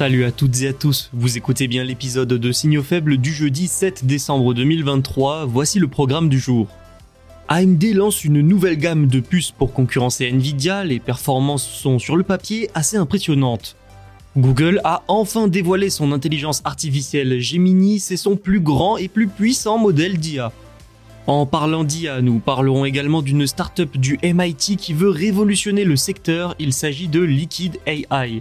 Salut 0.00 0.24
à 0.24 0.32
toutes 0.32 0.62
et 0.62 0.68
à 0.68 0.72
tous, 0.72 1.10
vous 1.12 1.36
écoutez 1.36 1.68
bien 1.68 1.84
l'épisode 1.84 2.32
de 2.32 2.52
Signaux 2.52 2.82
faibles 2.82 3.18
du 3.18 3.34
jeudi 3.34 3.66
7 3.66 4.06
décembre 4.06 4.54
2023, 4.54 5.44
voici 5.44 5.78
le 5.78 5.88
programme 5.88 6.30
du 6.30 6.38
jour. 6.38 6.68
AMD 7.48 7.84
lance 7.92 8.24
une 8.24 8.40
nouvelle 8.40 8.78
gamme 8.78 9.08
de 9.08 9.20
puces 9.20 9.50
pour 9.50 9.74
concurrencer 9.74 10.26
Nvidia, 10.30 10.84
les 10.84 11.00
performances 11.00 11.68
sont 11.68 11.98
sur 11.98 12.16
le 12.16 12.22
papier 12.22 12.70
assez 12.72 12.96
impressionnantes. 12.96 13.76
Google 14.38 14.80
a 14.84 15.02
enfin 15.06 15.48
dévoilé 15.48 15.90
son 15.90 16.12
intelligence 16.12 16.62
artificielle 16.64 17.38
Gemini, 17.38 18.00
c'est 18.00 18.16
son 18.16 18.36
plus 18.36 18.60
grand 18.60 18.96
et 18.96 19.08
plus 19.08 19.28
puissant 19.28 19.76
modèle 19.76 20.16
d'IA. 20.16 20.50
En 21.26 21.44
parlant 21.44 21.84
d'IA, 21.84 22.22
nous 22.22 22.38
parlerons 22.38 22.86
également 22.86 23.20
d'une 23.20 23.46
startup 23.46 23.98
du 23.98 24.18
MIT 24.22 24.78
qui 24.78 24.94
veut 24.94 25.10
révolutionner 25.10 25.84
le 25.84 25.96
secteur, 25.96 26.54
il 26.58 26.72
s'agit 26.72 27.08
de 27.08 27.20
Liquid 27.20 27.78
AI. 27.84 28.40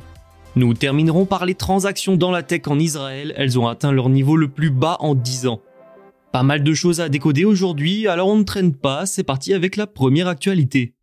Nous 0.55 0.73
terminerons 0.73 1.25
par 1.25 1.45
les 1.45 1.53
transactions 1.53 2.17
dans 2.17 2.31
la 2.31 2.41
tech 2.41 2.61
en 2.67 2.79
Israël, 2.79 3.33
elles 3.37 3.59
ont 3.59 3.67
atteint 3.67 3.91
leur 3.91 4.09
niveau 4.09 4.35
le 4.35 4.47
plus 4.47 4.71
bas 4.71 4.97
en 4.99 5.13
10 5.13 5.47
ans. 5.47 5.61
Pas 6.31 6.43
mal 6.43 6.63
de 6.63 6.73
choses 6.73 7.01
à 7.01 7.09
décoder 7.09 7.45
aujourd'hui, 7.45 8.07
alors 8.07 8.29
on 8.29 8.37
ne 8.37 8.43
traîne 8.43 8.73
pas, 8.73 9.05
c'est 9.05 9.23
parti 9.23 9.53
avec 9.53 9.75
la 9.75 9.87
première 9.87 10.27
actualité. 10.27 10.95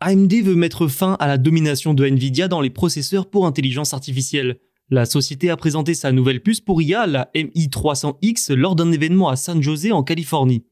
AMD 0.00 0.32
veut 0.42 0.54
mettre 0.54 0.88
fin 0.88 1.16
à 1.18 1.26
la 1.26 1.38
domination 1.38 1.94
de 1.94 2.04
Nvidia 2.04 2.48
dans 2.48 2.60
les 2.60 2.70
processeurs 2.70 3.30
pour 3.30 3.46
intelligence 3.46 3.94
artificielle. 3.94 4.58
La 4.90 5.06
société 5.06 5.48
a 5.48 5.56
présenté 5.56 5.94
sa 5.94 6.12
nouvelle 6.12 6.42
puce 6.42 6.60
pour 6.60 6.82
IA, 6.82 7.06
la 7.06 7.30
MI300X, 7.34 8.52
lors 8.52 8.76
d'un 8.76 8.92
événement 8.92 9.30
à 9.30 9.36
San 9.36 9.62
Jose 9.62 9.90
en 9.90 10.02
Californie. 10.02 10.64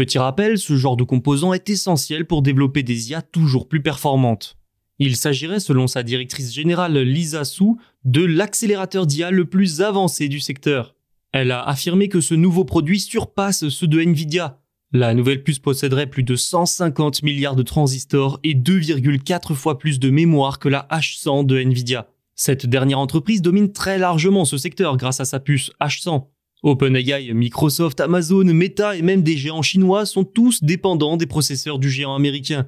Petit 0.00 0.16
rappel, 0.16 0.56
ce 0.56 0.78
genre 0.78 0.96
de 0.96 1.04
composant 1.04 1.52
est 1.52 1.68
essentiel 1.68 2.24
pour 2.24 2.40
développer 2.40 2.82
des 2.82 3.10
IA 3.10 3.20
toujours 3.20 3.68
plus 3.68 3.82
performantes. 3.82 4.56
Il 4.98 5.14
s'agirait, 5.14 5.60
selon 5.60 5.88
sa 5.88 6.02
directrice 6.02 6.54
générale 6.54 6.96
Lisa 6.96 7.44
Su, 7.44 7.74
de 8.06 8.24
l'accélérateur 8.24 9.06
d'IA 9.06 9.30
le 9.30 9.44
plus 9.44 9.82
avancé 9.82 10.28
du 10.28 10.40
secteur. 10.40 10.94
Elle 11.32 11.50
a 11.50 11.62
affirmé 11.62 12.08
que 12.08 12.22
ce 12.22 12.32
nouveau 12.32 12.64
produit 12.64 12.98
surpasse 12.98 13.68
ceux 13.68 13.88
de 13.88 14.00
Nvidia. 14.00 14.62
La 14.90 15.12
nouvelle 15.12 15.42
puce 15.42 15.58
posséderait 15.58 16.08
plus 16.08 16.22
de 16.22 16.34
150 16.34 17.22
milliards 17.22 17.54
de 17.54 17.62
transistors 17.62 18.40
et 18.42 18.54
2,4 18.54 19.52
fois 19.52 19.78
plus 19.78 20.00
de 20.00 20.08
mémoire 20.08 20.58
que 20.58 20.70
la 20.70 20.88
H100 20.90 21.44
de 21.44 21.58
Nvidia. 21.58 22.08
Cette 22.36 22.64
dernière 22.64 23.00
entreprise 23.00 23.42
domine 23.42 23.70
très 23.70 23.98
largement 23.98 24.46
ce 24.46 24.56
secteur 24.56 24.96
grâce 24.96 25.20
à 25.20 25.26
sa 25.26 25.40
puce 25.40 25.70
H100. 25.78 26.24
OpenAI, 26.62 27.32
Microsoft, 27.32 28.00
Amazon, 28.00 28.44
Meta 28.44 28.96
et 28.96 29.02
même 29.02 29.22
des 29.22 29.36
géants 29.36 29.62
chinois 29.62 30.04
sont 30.04 30.24
tous 30.24 30.62
dépendants 30.62 31.16
des 31.16 31.26
processeurs 31.26 31.78
du 31.78 31.90
géant 31.90 32.14
américain. 32.14 32.66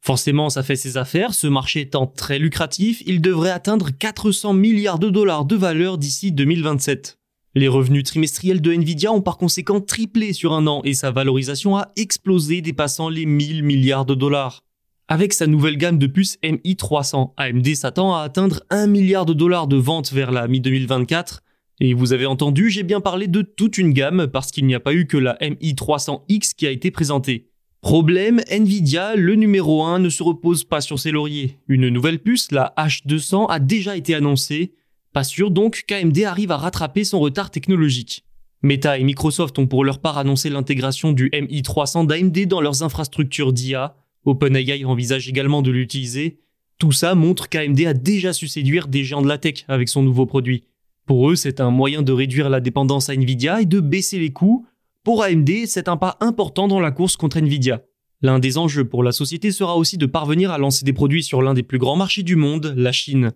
Forcément, 0.00 0.50
ça 0.50 0.62
fait 0.62 0.76
ses 0.76 0.96
affaires, 0.96 1.34
ce 1.34 1.46
marché 1.46 1.80
étant 1.80 2.06
très 2.06 2.38
lucratif, 2.38 3.02
il 3.06 3.20
devrait 3.20 3.50
atteindre 3.50 3.90
400 3.90 4.52
milliards 4.52 4.98
de 4.98 5.10
dollars 5.10 5.44
de 5.44 5.56
valeur 5.56 5.98
d'ici 5.98 6.32
2027. 6.32 7.18
Les 7.54 7.68
revenus 7.68 8.04
trimestriels 8.04 8.60
de 8.60 8.72
Nvidia 8.72 9.12
ont 9.12 9.22
par 9.22 9.38
conséquent 9.38 9.80
triplé 9.80 10.32
sur 10.32 10.52
un 10.52 10.66
an 10.66 10.80
et 10.84 10.92
sa 10.92 11.10
valorisation 11.10 11.76
a 11.76 11.92
explosé 11.96 12.60
dépassant 12.62 13.08
les 13.08 13.26
1000 13.26 13.62
milliards 13.62 14.04
de 14.04 14.14
dollars. 14.14 14.64
Avec 15.06 15.32
sa 15.32 15.46
nouvelle 15.46 15.76
gamme 15.76 15.98
de 15.98 16.06
puces 16.06 16.38
MI300, 16.42 17.32
AMD 17.36 17.74
s'attend 17.74 18.14
à 18.16 18.22
atteindre 18.22 18.62
1 18.70 18.86
milliard 18.86 19.26
de 19.26 19.34
dollars 19.34 19.68
de 19.68 19.76
ventes 19.76 20.12
vers 20.12 20.32
la 20.32 20.48
mi-2024 20.48 21.40
et 21.80 21.94
vous 21.94 22.12
avez 22.12 22.26
entendu, 22.26 22.70
j'ai 22.70 22.84
bien 22.84 23.00
parlé 23.00 23.26
de 23.26 23.42
toute 23.42 23.78
une 23.78 23.92
gamme 23.92 24.28
parce 24.32 24.50
qu'il 24.50 24.66
n'y 24.66 24.74
a 24.74 24.80
pas 24.80 24.94
eu 24.94 25.06
que 25.06 25.16
la 25.16 25.36
MI300X 25.38 26.54
qui 26.54 26.66
a 26.66 26.70
été 26.70 26.90
présentée. 26.90 27.48
Problème, 27.80 28.40
Nvidia, 28.48 29.16
le 29.16 29.34
numéro 29.34 29.84
1, 29.84 29.98
ne 29.98 30.08
se 30.08 30.22
repose 30.22 30.64
pas 30.64 30.80
sur 30.80 30.98
ses 30.98 31.10
lauriers. 31.10 31.58
Une 31.68 31.88
nouvelle 31.88 32.20
puce, 32.20 32.50
la 32.50 32.72
H200, 32.78 33.46
a 33.50 33.58
déjà 33.58 33.96
été 33.96 34.14
annoncée. 34.14 34.72
Pas 35.12 35.24
sûr 35.24 35.50
donc 35.50 35.84
qu'AMD 35.86 36.18
arrive 36.24 36.50
à 36.50 36.56
rattraper 36.56 37.04
son 37.04 37.20
retard 37.20 37.50
technologique. 37.50 38.24
Meta 38.62 38.98
et 38.98 39.04
Microsoft 39.04 39.58
ont 39.58 39.66
pour 39.66 39.84
leur 39.84 39.98
part 39.98 40.16
annoncé 40.16 40.48
l'intégration 40.48 41.12
du 41.12 41.28
MI300 41.28 42.06
d'AMD 42.06 42.46
dans 42.46 42.62
leurs 42.62 42.82
infrastructures 42.82 43.52
d'IA. 43.52 43.96
OpenAI 44.24 44.86
envisage 44.86 45.28
également 45.28 45.60
de 45.60 45.70
l'utiliser. 45.70 46.40
Tout 46.78 46.92
ça 46.92 47.14
montre 47.14 47.50
qu'AMD 47.50 47.80
a 47.82 47.92
déjà 47.92 48.32
su 48.32 48.48
séduire 48.48 48.88
des 48.88 49.04
géants 49.04 49.20
de 49.20 49.28
la 49.28 49.36
tech 49.36 49.64
avec 49.68 49.90
son 49.90 50.02
nouveau 50.02 50.24
produit. 50.24 50.64
Pour 51.06 51.30
eux, 51.30 51.36
c'est 51.36 51.60
un 51.60 51.70
moyen 51.70 52.02
de 52.02 52.12
réduire 52.12 52.48
la 52.48 52.60
dépendance 52.60 53.10
à 53.10 53.14
Nvidia 53.14 53.60
et 53.60 53.66
de 53.66 53.80
baisser 53.80 54.18
les 54.18 54.32
coûts. 54.32 54.66
Pour 55.02 55.22
AMD, 55.22 55.50
c'est 55.66 55.88
un 55.88 55.98
pas 55.98 56.16
important 56.20 56.66
dans 56.66 56.80
la 56.80 56.90
course 56.90 57.16
contre 57.16 57.36
Nvidia. 57.36 57.82
L'un 58.22 58.38
des 58.38 58.56
enjeux 58.56 58.88
pour 58.88 59.02
la 59.02 59.12
société 59.12 59.52
sera 59.52 59.76
aussi 59.76 59.98
de 59.98 60.06
parvenir 60.06 60.50
à 60.50 60.56
lancer 60.56 60.84
des 60.84 60.94
produits 60.94 61.22
sur 61.22 61.42
l'un 61.42 61.52
des 61.52 61.62
plus 61.62 61.78
grands 61.78 61.96
marchés 61.96 62.22
du 62.22 62.36
monde, 62.36 62.72
la 62.74 62.90
Chine. 62.90 63.32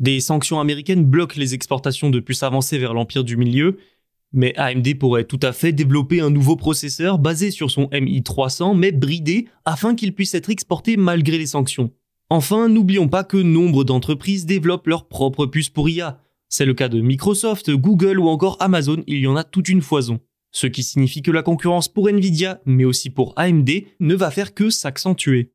Des 0.00 0.18
sanctions 0.18 0.58
américaines 0.58 1.04
bloquent 1.04 1.38
les 1.38 1.54
exportations 1.54 2.10
de 2.10 2.18
puces 2.18 2.42
avancées 2.42 2.78
vers 2.78 2.94
l'empire 2.94 3.22
du 3.22 3.36
milieu, 3.36 3.78
mais 4.32 4.52
AMD 4.56 4.98
pourrait 4.98 5.22
tout 5.22 5.38
à 5.40 5.52
fait 5.52 5.72
développer 5.72 6.20
un 6.20 6.30
nouveau 6.30 6.56
processeur 6.56 7.20
basé 7.20 7.52
sur 7.52 7.70
son 7.70 7.84
MI300 7.86 8.76
mais 8.76 8.90
bridé 8.90 9.46
afin 9.64 9.94
qu'il 9.94 10.12
puisse 10.12 10.34
être 10.34 10.50
exporté 10.50 10.96
malgré 10.96 11.38
les 11.38 11.46
sanctions. 11.46 11.92
Enfin, 12.28 12.68
n'oublions 12.68 13.06
pas 13.06 13.22
que 13.22 13.36
nombre 13.36 13.84
d'entreprises 13.84 14.46
développent 14.46 14.88
leurs 14.88 15.06
propres 15.06 15.46
puces 15.46 15.68
pour 15.68 15.88
IA. 15.88 16.20
C'est 16.48 16.66
le 16.66 16.74
cas 16.74 16.88
de 16.88 17.00
Microsoft, 17.00 17.70
Google 17.70 18.18
ou 18.18 18.28
encore 18.28 18.56
Amazon, 18.60 19.02
il 19.06 19.18
y 19.18 19.26
en 19.26 19.36
a 19.36 19.44
toute 19.44 19.68
une 19.68 19.82
foison. 19.82 20.20
Ce 20.52 20.66
qui 20.66 20.82
signifie 20.84 21.22
que 21.22 21.32
la 21.32 21.42
concurrence 21.42 21.88
pour 21.88 22.08
Nvidia, 22.08 22.60
mais 22.64 22.84
aussi 22.84 23.10
pour 23.10 23.32
AMD, 23.36 23.70
ne 23.98 24.14
va 24.14 24.30
faire 24.30 24.54
que 24.54 24.70
s'accentuer. 24.70 25.50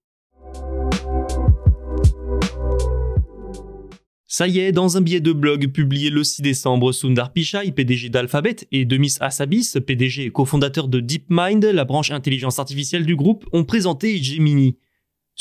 Ça 4.31 4.47
y 4.47 4.59
est, 4.59 4.71
dans 4.71 4.95
un 4.95 5.01
billet 5.01 5.21
de 5.21 5.31
blog 5.31 5.71
publié 5.71 6.09
le 6.09 6.23
6 6.23 6.43
décembre, 6.43 6.91
Sundar 6.91 7.33
Pichai, 7.33 7.71
PDG 7.71 8.09
d'Alphabet, 8.09 8.57
et 8.71 8.85
Demis 8.85 9.15
Hassabis, 9.19 9.77
PDG 9.85 10.25
et 10.25 10.29
cofondateur 10.31 10.87
de 10.87 10.99
DeepMind, 10.99 11.65
la 11.65 11.83
branche 11.83 12.11
intelligence 12.11 12.59
artificielle 12.59 13.05
du 13.05 13.15
groupe, 13.15 13.45
ont 13.53 13.63
présenté 13.63 14.21
Gemini. 14.21 14.77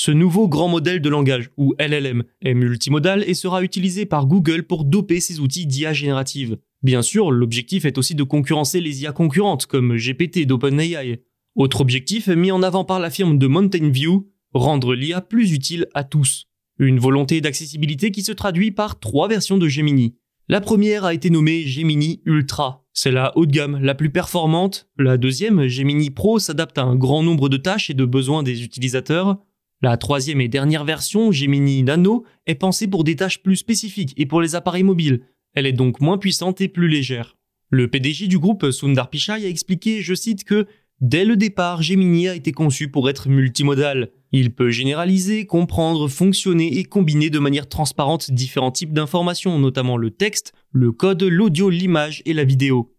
Ce 0.00 0.12
nouveau 0.12 0.46
grand 0.46 0.68
modèle 0.68 1.00
de 1.00 1.08
langage, 1.08 1.50
ou 1.56 1.74
LLM, 1.80 2.22
est 2.42 2.54
multimodal 2.54 3.24
et 3.26 3.34
sera 3.34 3.64
utilisé 3.64 4.06
par 4.06 4.26
Google 4.26 4.62
pour 4.62 4.84
doper 4.84 5.18
ses 5.18 5.40
outils 5.40 5.66
d'IA 5.66 5.92
générative. 5.92 6.56
Bien 6.84 7.02
sûr, 7.02 7.32
l'objectif 7.32 7.84
est 7.84 7.98
aussi 7.98 8.14
de 8.14 8.22
concurrencer 8.22 8.80
les 8.80 9.02
IA 9.02 9.10
concurrentes 9.10 9.66
comme 9.66 9.96
GPT 9.96 10.46
d'OpenAI. 10.46 11.20
Autre 11.56 11.80
objectif 11.80 12.28
mis 12.28 12.52
en 12.52 12.62
avant 12.62 12.84
par 12.84 13.00
la 13.00 13.10
firme 13.10 13.38
de 13.38 13.48
Mountain 13.48 13.88
View, 13.88 14.30
rendre 14.54 14.94
l'IA 14.94 15.20
plus 15.20 15.52
utile 15.52 15.88
à 15.94 16.04
tous. 16.04 16.46
Une 16.78 17.00
volonté 17.00 17.40
d'accessibilité 17.40 18.12
qui 18.12 18.22
se 18.22 18.30
traduit 18.30 18.70
par 18.70 19.00
trois 19.00 19.26
versions 19.26 19.58
de 19.58 19.66
Gemini. 19.66 20.14
La 20.48 20.60
première 20.60 21.04
a 21.06 21.12
été 21.12 21.28
nommée 21.28 21.66
Gemini 21.66 22.22
Ultra. 22.24 22.84
C'est 22.92 23.10
la 23.10 23.36
haut 23.36 23.46
de 23.46 23.50
gamme, 23.50 23.80
la 23.82 23.96
plus 23.96 24.10
performante. 24.10 24.88
La 24.96 25.16
deuxième, 25.16 25.66
Gemini 25.66 26.10
Pro, 26.10 26.38
s'adapte 26.38 26.78
à 26.78 26.84
un 26.84 26.94
grand 26.94 27.24
nombre 27.24 27.48
de 27.48 27.56
tâches 27.56 27.90
et 27.90 27.94
de 27.94 28.04
besoins 28.04 28.44
des 28.44 28.62
utilisateurs. 28.62 29.38
La 29.80 29.96
troisième 29.96 30.40
et 30.40 30.48
dernière 30.48 30.84
version, 30.84 31.30
Gemini 31.30 31.84
Nano, 31.84 32.24
est 32.46 32.56
pensée 32.56 32.88
pour 32.88 33.04
des 33.04 33.14
tâches 33.14 33.42
plus 33.42 33.56
spécifiques 33.56 34.12
et 34.16 34.26
pour 34.26 34.40
les 34.40 34.56
appareils 34.56 34.82
mobiles. 34.82 35.20
Elle 35.54 35.66
est 35.66 35.72
donc 35.72 36.00
moins 36.00 36.18
puissante 36.18 36.60
et 36.60 36.68
plus 36.68 36.88
légère. 36.88 37.36
Le 37.70 37.86
PDG 37.88 38.26
du 38.26 38.38
groupe 38.38 38.70
Sundar 38.70 39.08
Pichai 39.08 39.32
a 39.32 39.48
expliqué, 39.48 40.02
je 40.02 40.14
cite, 40.14 40.44
que 40.44 40.66
Dès 41.00 41.24
le 41.24 41.36
départ, 41.36 41.80
Gemini 41.80 42.26
a 42.26 42.34
été 42.34 42.50
conçu 42.50 42.90
pour 42.90 43.08
être 43.08 43.28
multimodal. 43.28 44.10
Il 44.32 44.52
peut 44.52 44.70
généraliser, 44.70 45.46
comprendre, 45.46 46.08
fonctionner 46.08 46.76
et 46.78 46.84
combiner 46.84 47.30
de 47.30 47.38
manière 47.38 47.68
transparente 47.68 48.32
différents 48.32 48.72
types 48.72 48.92
d'informations, 48.92 49.60
notamment 49.60 49.96
le 49.96 50.10
texte, 50.10 50.54
le 50.72 50.90
code, 50.90 51.22
l'audio, 51.22 51.70
l'image 51.70 52.22
et 52.26 52.32
la 52.32 52.42
vidéo. 52.42 52.96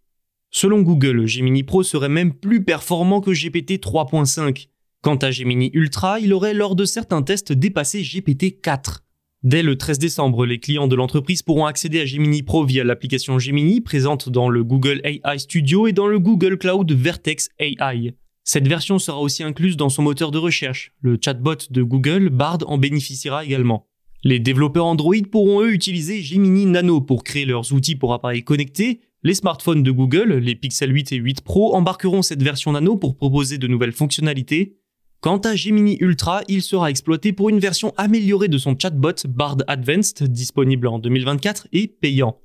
Selon 0.50 0.82
Google, 0.82 1.26
Gemini 1.26 1.64
Pro 1.64 1.84
serait 1.84 2.08
même 2.08 2.34
plus 2.34 2.64
performant 2.64 3.20
que 3.20 3.32
GPT 3.32 3.84
3.5. 3.84 4.70
Quant 5.02 5.16
à 5.16 5.32
Gemini 5.32 5.72
Ultra, 5.74 6.20
il 6.20 6.34
aurait 6.34 6.54
lors 6.54 6.76
de 6.76 6.84
certains 6.84 7.22
tests 7.22 7.54
dépassé 7.54 8.04
GPT 8.04 8.60
4. 8.62 9.06
Dès 9.44 9.64
le 9.64 9.78
13 9.78 9.98
décembre, 9.98 10.46
les 10.46 10.60
clients 10.60 10.90
de 10.90 10.96
l'entreprise 10.98 11.42
pourront 11.42 11.68
accéder 11.68 12.02
à 12.02 12.06
Gemini 12.06 12.44
Pro 12.44 12.66
via 12.66 12.84
l'application 12.84 13.40
Gemini 13.40 13.80
présente 13.80 14.28
dans 14.28 14.50
le 14.50 14.66
Google 14.66 15.00
AI 15.06 15.40
Studio 15.40 15.88
et 15.88 15.94
dans 15.94 16.08
le 16.08 16.20
Google 16.20 16.58
Cloud 16.58 16.92
Vertex 16.92 17.48
AI. 17.60 18.14
Cette 18.44 18.68
version 18.68 19.00
sera 19.00 19.22
aussi 19.22 19.42
incluse 19.42 19.78
dans 19.78 19.88
son 19.88 20.02
moteur 20.02 20.32
de 20.32 20.38
recherche. 20.38 20.92
Le 21.00 21.18
chatbot 21.24 21.56
de 21.70 21.82
Google, 21.82 22.28
Bard, 22.28 22.60
en 22.68 22.78
bénéficiera 22.78 23.46
également. 23.46 23.88
Les 24.26 24.40
développeurs 24.40 24.86
Android 24.86 25.16
pourront 25.32 25.62
eux 25.62 25.72
utiliser 25.72 26.22
Gemini 26.22 26.66
Nano 26.66 27.00
pour 27.00 27.24
créer 27.24 27.46
leurs 27.46 27.72
outils 27.72 27.96
pour 27.96 28.14
appareils 28.14 28.44
connectés. 28.44 29.00
Les 29.24 29.34
smartphones 29.34 29.84
de 29.84 29.92
Google, 29.92 30.34
les 30.34 30.56
Pixel 30.56 30.94
8 30.94 31.14
et 31.14 31.16
8 31.16 31.40
Pro, 31.40 31.74
embarqueront 31.74 32.22
cette 32.22 32.44
version 32.44 32.74
Nano 32.74 32.98
pour 32.98 33.16
proposer 33.16 33.58
de 33.58 33.68
nouvelles 33.68 33.94
fonctionnalités. 33.94 34.79
Quant 35.22 35.40
à 35.40 35.54
Gemini 35.54 35.98
Ultra, 36.00 36.44
il 36.48 36.62
sera 36.62 36.90
exploité 36.90 37.34
pour 37.34 37.50
une 37.50 37.60
version 37.60 37.94
améliorée 37.98 38.48
de 38.48 38.58
son 38.58 38.78
chatbot 38.80 39.28
Bard 39.28 39.58
Advanced, 39.68 40.24
disponible 40.24 40.88
en 40.88 40.98
2024 40.98 41.68
et 41.74 41.88
payant. 41.90 42.40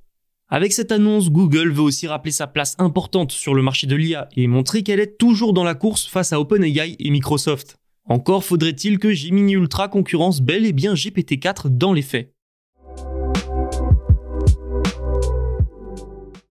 Avec 0.49 0.73
cette 0.73 0.91
annonce, 0.91 1.31
Google 1.31 1.71
veut 1.71 1.83
aussi 1.83 2.09
rappeler 2.09 2.33
sa 2.33 2.49
place 2.49 2.75
importante 2.79 3.31
sur 3.31 3.55
le 3.55 3.63
marché 3.63 3.87
de 3.87 3.95
l'IA 3.95 4.29
et 4.35 4.49
montrer 4.49 4.83
qu'elle 4.83 4.99
est 4.99 5.19
toujours 5.19 5.53
dans 5.53 5.63
la 5.63 5.77
course 5.77 6.09
face 6.09 6.33
à 6.33 6.41
OpenAI 6.41 6.97
et 6.99 7.11
Microsoft. 7.11 7.77
Encore 8.07 8.43
faudrait-il 8.43 8.99
que 8.99 9.13
Gemini 9.13 9.53
Ultra 9.53 9.87
concurrence 9.87 10.41
bel 10.41 10.67
et 10.67 10.73
bien 10.73 10.95
GPT-4 10.95 11.69
dans 11.69 11.93
les 11.93 12.03
faits. 12.03 12.35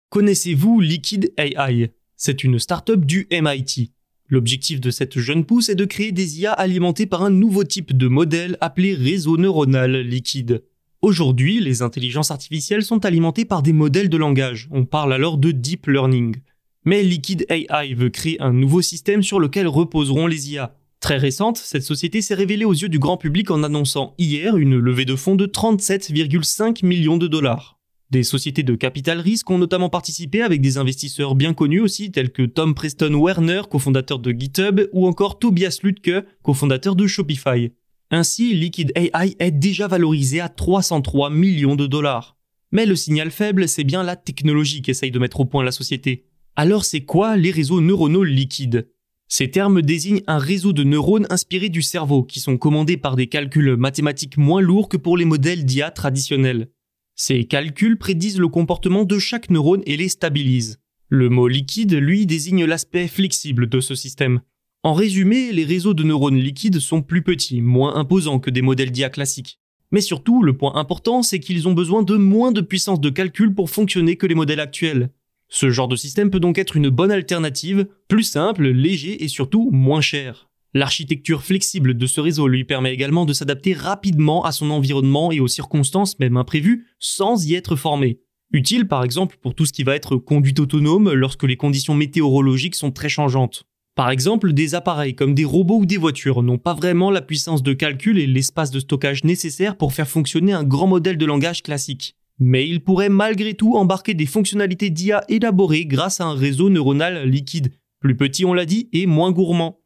Connaissez-vous 0.09 0.81
Liquid 0.81 1.35
AI 1.37 1.91
C'est 2.17 2.43
une 2.43 2.59
startup 2.59 3.05
du 3.05 3.29
MIT. 3.31 3.93
L'objectif 4.29 4.81
de 4.81 4.91
cette 4.91 5.19
jeune 5.19 5.45
pousse 5.45 5.69
est 5.69 5.77
de 5.77 5.85
créer 5.85 6.11
des 6.11 6.41
IA 6.41 6.53
alimentés 6.53 7.07
par 7.07 7.23
un 7.23 7.31
nouveau 7.31 7.63
type 7.63 7.97
de 7.97 8.09
modèle 8.09 8.59
appelé 8.61 8.95
réseau 8.95 9.37
neuronal 9.37 10.01
liquide. 10.01 10.65
Aujourd'hui, 11.01 11.61
les 11.61 11.83
intelligences 11.83 12.33
artificielles 12.33 12.83
sont 12.83 13.05
alimentées 13.05 13.45
par 13.45 13.63
des 13.63 13.73
modèles 13.73 14.09
de 14.09 14.17
langage, 14.17 14.69
on 14.73 14.85
parle 14.85 15.13
alors 15.13 15.39
de 15.39 15.53
deep 15.53 15.87
learning. 15.87 16.37
Mais 16.85 17.03
Liquid 17.03 17.47
AI 17.49 17.95
veut 17.95 18.11
créer 18.11 18.41
un 18.41 18.53
nouveau 18.53 18.83
système 18.83 19.23
sur 19.23 19.39
lequel 19.39 19.69
reposeront 19.69 20.27
les 20.27 20.53
IA. 20.53 20.75
Très 21.01 21.19
récente, 21.19 21.59
cette 21.59 21.83
société 21.83 22.23
s'est 22.23 22.35
révélée 22.35 22.65
aux 22.65 22.73
yeux 22.73 22.89
du 22.89 22.99
grand 22.99 23.17
public 23.17 23.51
en 23.51 23.63
annonçant 23.63 24.15
hier 24.19 24.57
une 24.57 24.79
levée 24.79 25.05
de 25.05 25.15
fonds 25.15 25.37
de 25.37 25.47
37,5 25.47 26.85
millions 26.85 27.19
de 27.19 27.29
dollars. 27.29 27.76
Des 28.11 28.23
sociétés 28.23 28.63
de 28.63 28.77
capital 28.77 29.19
risque 29.19 29.51
ont 29.51 29.59
notamment 29.59 29.89
participé 29.89 30.43
avec 30.43 30.61
des 30.61 30.79
investisseurs 30.79 31.35
bien 31.35 31.55
connus 31.55 31.81
aussi, 31.81 32.13
tels 32.13 32.31
que 32.31 32.43
Tom 32.43 32.75
Preston 32.75 33.15
Werner, 33.15 33.63
cofondateur 33.69 34.21
de 34.21 34.31
GitHub, 34.31 34.83
ou 34.93 35.09
encore 35.09 35.41
Tobias 35.41 35.81
Lutke, 35.83 36.25
cofondateur 36.43 36.95
de 36.95 37.07
Shopify. 37.09 37.73
Ainsi, 38.13 38.55
Liquid 38.55 38.93
AI 38.95 39.35
est 39.41 39.51
déjà 39.51 39.89
valorisé 39.89 40.41
à 40.41 40.49
303 40.49 41.31
millions 41.31 41.75
de 41.75 41.89
dollars. 41.89 42.37
Mais 42.71 42.87
le 42.87 42.95
signal 42.95 43.33
faible, 43.33 43.69
c'est 43.69 43.83
bien 43.83 44.05
la 44.05 44.15
technologie 44.15 44.83
qu'essaye 44.83 45.11
de 45.11 45.19
mettre 45.19 45.41
au 45.41 45.45
point 45.45 45.65
la 45.65 45.73
société. 45.73 46.27
Alors 46.55 46.85
c'est 46.85 47.03
quoi 47.03 47.37
les 47.37 47.51
réseaux 47.51 47.81
neuronaux 47.81 48.23
liquides? 48.25 48.89
Ces 49.29 49.51
termes 49.51 49.83
désignent 49.83 50.23
un 50.29 50.39
réseau 50.39 50.73
de 50.73 50.85
neurones 50.85 51.27
inspirés 51.31 51.69
du 51.69 51.83
cerveau 51.83 52.23
qui 52.23 52.39
sont 52.39 52.57
commandés 52.57 52.97
par 52.97 53.17
des 53.17 53.27
calculs 53.27 53.77
mathématiques 53.77 54.37
moins 54.37 54.61
lourds 54.61 54.89
que 54.89 54.97
pour 54.97 55.17
les 55.17 55.25
modèles 55.25 55.65
d'IA 55.65 55.91
traditionnels. 55.91 56.69
Ces 57.19 57.47
calculs 57.47 57.97
prédisent 57.97 58.39
le 58.39 58.49
comportement 58.49 59.05
de 59.05 59.19
chaque 59.19 59.49
neurone 59.49 59.83
et 59.87 59.97
les 59.97 60.11
stabilisent. 60.11 60.79
Le 61.09 61.31
mot 61.31 61.49
liquide, 61.49 61.95
lui, 61.95 62.27
désigne 62.27 62.67
l'aspect 62.67 63.09
flexible 63.09 63.71
de 63.71 63.81
ce 63.81 63.95
système. 63.95 64.43
En 64.83 64.93
résumé, 64.93 65.51
les 65.51 65.65
réseaux 65.65 65.95
de 65.95 66.03
neurones 66.03 66.39
liquides 66.39 66.79
sont 66.79 67.01
plus 67.01 67.23
petits, 67.23 67.63
moins 67.63 67.97
imposants 67.97 68.39
que 68.39 68.51
des 68.51 68.61
modèles 68.61 68.91
d'IA 68.91 69.09
classiques. 69.09 69.59
Mais 69.93 70.03
surtout, 70.03 70.43
le 70.43 70.59
point 70.59 70.75
important, 70.75 71.23
c'est 71.23 71.41
qu'ils 71.41 71.67
ont 71.67 71.73
besoin 71.73 72.03
de 72.03 72.17
moins 72.17 72.53
de 72.53 72.61
puissance 72.61 73.01
de 73.01 73.09
calcul 73.09 73.55
pour 73.55 73.71
fonctionner 73.71 74.17
que 74.17 74.27
les 74.27 74.35
modèles 74.35 74.61
actuels. 74.61 75.09
Ce 75.49 75.71
genre 75.71 75.89
de 75.89 75.97
système 75.97 76.31
peut 76.31 76.41
donc 76.41 76.59
être 76.59 76.77
une 76.77 76.91
bonne 76.91 77.13
alternative, 77.13 77.87
plus 78.09 78.25
simple, 78.25 78.69
léger 78.69 79.25
et 79.25 79.29
surtout 79.29 79.71
moins 79.71 80.03
cher. 80.03 80.51
L'architecture 80.77 81.43
flexible 81.43 81.97
de 81.97 82.07
ce 82.07 82.21
réseau 82.21 82.49
lui 82.49 82.65
permet 82.65 82.93
également 82.93 83.25
de 83.25 83.33
s'adapter 83.33 83.73
rapidement 83.73 84.45
à 84.45 84.53
son 84.53 84.71
environnement 84.71 85.33
et 85.33 85.41
aux 85.41 85.49
circonstances 85.49 86.19
même 86.19 86.37
imprévues 86.37 86.85
sans 86.99 87.47
y 87.47 87.55
être 87.55 87.77
formé. 87.77 88.21
Utile 88.53 88.87
par 88.87 89.03
exemple 89.03 89.39
pour 89.41 89.55
tout 89.55 89.65
ce 89.65 89.73
qui 89.73 89.85
va 89.85 89.97
être 89.97 90.19
conduite 90.19 90.61
autonome 90.61 91.15
lorsque 91.15 91.45
les 91.45 91.57
conditions 91.57 91.95
météorologiques 91.95 92.75
sont 92.75 92.91
très 92.91 93.09
changeantes. 93.09 93.65
Par 93.95 94.11
exemple, 94.11 94.53
des 94.53 94.75
appareils 94.75 95.15
comme 95.15 95.35
des 95.35 95.47
robots 95.47 95.79
ou 95.79 95.87
des 95.87 95.97
voitures 95.97 96.43
n'ont 96.43 96.59
pas 96.59 96.75
vraiment 96.75 97.11
la 97.11 97.23
puissance 97.23 97.63
de 97.63 97.73
calcul 97.73 98.19
et 98.19 98.27
l'espace 98.27 98.71
de 98.71 98.81
stockage 98.81 99.25
nécessaire 99.25 99.79
pour 99.79 99.95
faire 99.95 100.07
fonctionner 100.07 100.53
un 100.53 100.63
grand 100.63 100.89
modèle 100.89 101.17
de 101.17 101.25
langage 101.25 101.63
classique. 101.63 102.17
Mais 102.39 102.69
ils 102.69 102.85
pourraient 102.85 103.09
malgré 103.09 103.55
tout 103.55 103.77
embarquer 103.77 104.13
des 104.13 104.27
fonctionnalités 104.27 104.91
d'IA 104.91 105.25
élaborées 105.31 105.87
grâce 105.87 106.21
à 106.21 106.27
un 106.27 106.35
réseau 106.35 106.69
neuronal 106.69 107.27
liquide, 107.27 107.73
plus 107.99 108.15
petit 108.15 108.45
on 108.45 108.53
l'a 108.53 108.67
dit 108.67 108.91
et 108.93 109.07
moins 109.07 109.33
gourmand. 109.33 109.81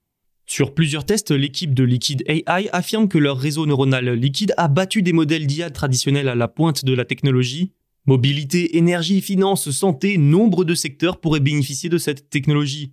Sur 0.51 0.75
plusieurs 0.75 1.07
tests, 1.07 1.31
l'équipe 1.31 1.75
de 1.75 1.85
Liquid 1.85 2.25
AI 2.27 2.69
affirme 2.73 3.07
que 3.07 3.19
leur 3.19 3.39
réseau 3.39 3.67
neuronal 3.67 4.11
liquide 4.15 4.53
a 4.57 4.67
battu 4.67 5.01
des 5.01 5.13
modèles 5.13 5.47
d'IA 5.47 5.71
traditionnels 5.71 6.29
à 6.29 6.35
la 6.35 6.49
pointe 6.49 6.85
de 6.85 6.93
la 6.93 7.05
technologie. 7.05 7.71
Mobilité, 8.05 8.77
énergie, 8.77 9.21
finance, 9.21 9.71
santé, 9.71 10.19
nombre 10.19 10.65
de 10.65 10.75
secteurs 10.75 11.21
pourraient 11.21 11.39
bénéficier 11.39 11.89
de 11.89 11.99
cette 11.99 12.31
technologie. 12.31 12.93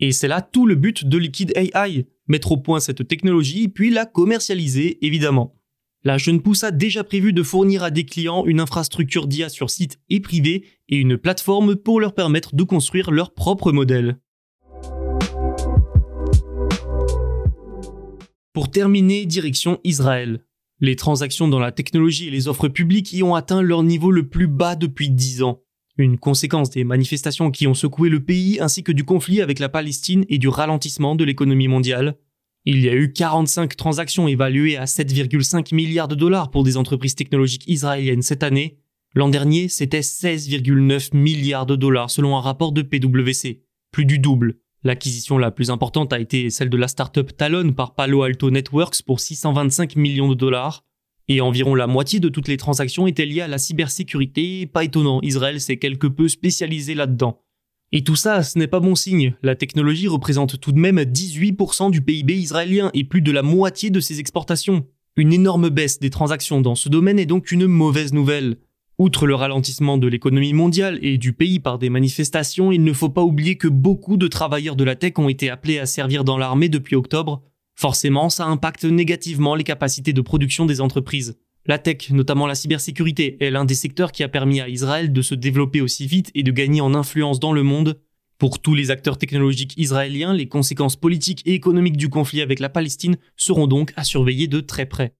Et 0.00 0.10
c'est 0.10 0.26
là 0.26 0.42
tout 0.42 0.66
le 0.66 0.74
but 0.74 1.04
de 1.04 1.16
Liquid 1.16 1.52
AI, 1.54 2.08
mettre 2.26 2.50
au 2.50 2.56
point 2.56 2.80
cette 2.80 3.06
technologie 3.06 3.68
puis 3.68 3.90
la 3.90 4.04
commercialiser 4.04 4.98
évidemment. 5.06 5.54
La 6.02 6.18
jeune 6.18 6.42
pousse 6.42 6.64
a 6.64 6.72
déjà 6.72 7.04
prévu 7.04 7.32
de 7.32 7.44
fournir 7.44 7.84
à 7.84 7.92
des 7.92 8.04
clients 8.04 8.44
une 8.46 8.58
infrastructure 8.58 9.28
d'IA 9.28 9.48
sur 9.48 9.70
site 9.70 10.00
et 10.10 10.18
privé 10.18 10.64
et 10.88 10.96
une 10.96 11.18
plateforme 11.18 11.76
pour 11.76 12.00
leur 12.00 12.14
permettre 12.14 12.56
de 12.56 12.64
construire 12.64 13.12
leur 13.12 13.32
propre 13.32 13.70
modèle. 13.70 14.18
Pour 18.56 18.70
terminer, 18.70 19.26
direction 19.26 19.80
Israël. 19.84 20.40
Les 20.80 20.96
transactions 20.96 21.46
dans 21.46 21.58
la 21.58 21.72
technologie 21.72 22.28
et 22.28 22.30
les 22.30 22.48
offres 22.48 22.68
publiques 22.68 23.12
y 23.12 23.22
ont 23.22 23.34
atteint 23.34 23.60
leur 23.60 23.82
niveau 23.82 24.10
le 24.10 24.30
plus 24.30 24.46
bas 24.46 24.76
depuis 24.76 25.10
10 25.10 25.42
ans. 25.42 25.60
Une 25.98 26.16
conséquence 26.16 26.70
des 26.70 26.82
manifestations 26.82 27.50
qui 27.50 27.66
ont 27.66 27.74
secoué 27.74 28.08
le 28.08 28.24
pays 28.24 28.58
ainsi 28.58 28.82
que 28.82 28.92
du 28.92 29.04
conflit 29.04 29.42
avec 29.42 29.58
la 29.58 29.68
Palestine 29.68 30.24
et 30.30 30.38
du 30.38 30.48
ralentissement 30.48 31.16
de 31.16 31.24
l'économie 31.24 31.68
mondiale. 31.68 32.16
Il 32.64 32.80
y 32.80 32.88
a 32.88 32.94
eu 32.94 33.12
45 33.12 33.76
transactions 33.76 34.26
évaluées 34.26 34.78
à 34.78 34.86
7,5 34.86 35.74
milliards 35.74 36.08
de 36.08 36.14
dollars 36.14 36.50
pour 36.50 36.64
des 36.64 36.78
entreprises 36.78 37.14
technologiques 37.14 37.68
israéliennes 37.68 38.22
cette 38.22 38.42
année. 38.42 38.78
L'an 39.14 39.28
dernier, 39.28 39.68
c'était 39.68 40.00
16,9 40.00 41.14
milliards 41.14 41.66
de 41.66 41.76
dollars 41.76 42.10
selon 42.10 42.38
un 42.38 42.40
rapport 42.40 42.72
de 42.72 42.80
PwC, 42.80 43.64
plus 43.92 44.06
du 44.06 44.18
double. 44.18 44.56
L'acquisition 44.86 45.36
la 45.36 45.50
plus 45.50 45.70
importante 45.70 46.12
a 46.12 46.20
été 46.20 46.48
celle 46.48 46.70
de 46.70 46.76
la 46.76 46.86
startup 46.86 47.36
Talon 47.36 47.72
par 47.72 47.96
Palo 47.96 48.22
Alto 48.22 48.52
Networks 48.52 49.02
pour 49.04 49.18
625 49.18 49.96
millions 49.96 50.28
de 50.28 50.36
dollars. 50.36 50.84
Et 51.26 51.40
environ 51.40 51.74
la 51.74 51.88
moitié 51.88 52.20
de 52.20 52.28
toutes 52.28 52.46
les 52.46 52.56
transactions 52.56 53.08
étaient 53.08 53.26
liées 53.26 53.40
à 53.40 53.48
la 53.48 53.58
cybersécurité, 53.58 54.64
pas 54.64 54.84
étonnant, 54.84 55.20
Israël 55.22 55.60
s'est 55.60 55.78
quelque 55.78 56.06
peu 56.06 56.28
spécialisé 56.28 56.94
là-dedans. 56.94 57.42
Et 57.90 58.04
tout 58.04 58.14
ça, 58.14 58.44
ce 58.44 58.60
n'est 58.60 58.68
pas 58.68 58.78
bon 58.78 58.94
signe. 58.94 59.34
La 59.42 59.56
technologie 59.56 60.06
représente 60.06 60.60
tout 60.60 60.70
de 60.70 60.78
même 60.78 61.00
18% 61.00 61.90
du 61.90 62.00
PIB 62.00 62.36
israélien 62.36 62.92
et 62.94 63.02
plus 63.02 63.22
de 63.22 63.32
la 63.32 63.42
moitié 63.42 63.90
de 63.90 63.98
ses 63.98 64.20
exportations. 64.20 64.86
Une 65.16 65.32
énorme 65.32 65.68
baisse 65.68 65.98
des 65.98 66.10
transactions 66.10 66.60
dans 66.60 66.76
ce 66.76 66.88
domaine 66.88 67.18
est 67.18 67.26
donc 67.26 67.50
une 67.50 67.66
mauvaise 67.66 68.12
nouvelle. 68.12 68.58
Outre 68.98 69.26
le 69.26 69.34
ralentissement 69.34 69.98
de 69.98 70.06
l'économie 70.06 70.54
mondiale 70.54 70.98
et 71.02 71.18
du 71.18 71.34
pays 71.34 71.60
par 71.60 71.78
des 71.78 71.90
manifestations, 71.90 72.72
il 72.72 72.82
ne 72.82 72.94
faut 72.94 73.10
pas 73.10 73.22
oublier 73.22 73.56
que 73.56 73.68
beaucoup 73.68 74.16
de 74.16 74.26
travailleurs 74.26 74.74
de 74.74 74.84
la 74.84 74.96
tech 74.96 75.12
ont 75.18 75.28
été 75.28 75.50
appelés 75.50 75.78
à 75.78 75.84
servir 75.84 76.24
dans 76.24 76.38
l'armée 76.38 76.70
depuis 76.70 76.96
octobre. 76.96 77.42
Forcément, 77.74 78.30
ça 78.30 78.46
impacte 78.46 78.86
négativement 78.86 79.54
les 79.54 79.64
capacités 79.64 80.14
de 80.14 80.22
production 80.22 80.64
des 80.64 80.80
entreprises. 80.80 81.36
La 81.66 81.78
tech, 81.78 82.08
notamment 82.10 82.46
la 82.46 82.54
cybersécurité, 82.54 83.36
est 83.44 83.50
l'un 83.50 83.66
des 83.66 83.74
secteurs 83.74 84.12
qui 84.12 84.22
a 84.22 84.28
permis 84.28 84.62
à 84.62 84.68
Israël 84.70 85.12
de 85.12 85.20
se 85.20 85.34
développer 85.34 85.82
aussi 85.82 86.06
vite 86.06 86.30
et 86.34 86.42
de 86.42 86.50
gagner 86.50 86.80
en 86.80 86.94
influence 86.94 87.38
dans 87.38 87.52
le 87.52 87.62
monde. 87.62 88.00
Pour 88.38 88.60
tous 88.60 88.74
les 88.74 88.90
acteurs 88.90 89.18
technologiques 89.18 89.74
israéliens, 89.76 90.32
les 90.32 90.48
conséquences 90.48 90.96
politiques 90.96 91.42
et 91.44 91.52
économiques 91.52 91.98
du 91.98 92.08
conflit 92.08 92.40
avec 92.40 92.60
la 92.60 92.70
Palestine 92.70 93.18
seront 93.36 93.66
donc 93.66 93.92
à 93.96 94.04
surveiller 94.04 94.46
de 94.46 94.60
très 94.60 94.86
près. 94.86 95.14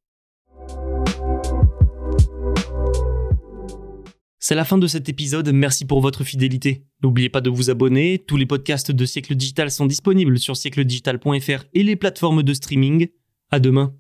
C'est 4.49 4.55
la 4.55 4.65
fin 4.65 4.79
de 4.79 4.87
cet 4.87 5.09
épisode, 5.09 5.51
merci 5.53 5.85
pour 5.85 6.01
votre 6.01 6.23
fidélité. 6.23 6.85
N'oubliez 7.03 7.29
pas 7.29 7.41
de 7.41 7.51
vous 7.51 7.69
abonner, 7.69 8.23
tous 8.29 8.37
les 8.37 8.47
podcasts 8.47 8.93
de 8.93 9.05
Siècle 9.05 9.35
Digital 9.35 9.73
sont 9.73 9.87
disponibles 9.87 10.39
sur 10.39 10.57
siècledigital.fr 10.57 11.65
et 11.75 11.83
les 11.83 11.97
plateformes 11.97 12.45
de 12.45 12.55
streaming. 12.55 13.09
À 13.51 13.59
demain. 13.59 13.97